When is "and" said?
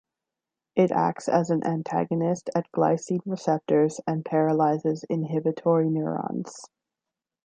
4.07-4.25